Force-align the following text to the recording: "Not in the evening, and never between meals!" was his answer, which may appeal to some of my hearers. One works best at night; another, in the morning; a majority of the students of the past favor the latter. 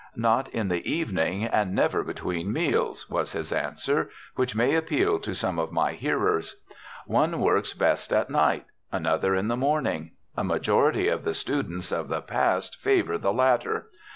"Not 0.15 0.49
in 0.49 0.67
the 0.69 0.83
evening, 0.91 1.43
and 1.43 1.75
never 1.75 2.03
between 2.03 2.51
meals!" 2.51 3.07
was 3.07 3.33
his 3.33 3.51
answer, 3.51 4.09
which 4.33 4.55
may 4.55 4.73
appeal 4.73 5.19
to 5.19 5.35
some 5.35 5.59
of 5.59 5.71
my 5.71 5.93
hearers. 5.93 6.55
One 7.05 7.39
works 7.39 7.75
best 7.75 8.11
at 8.11 8.27
night; 8.31 8.65
another, 8.91 9.35
in 9.35 9.47
the 9.47 9.55
morning; 9.57 10.13
a 10.35 10.43
majority 10.43 11.07
of 11.07 11.23
the 11.23 11.35
students 11.35 11.91
of 11.91 12.07
the 12.09 12.21
past 12.23 12.77
favor 12.81 13.19
the 13.19 13.31
latter. 13.31 13.91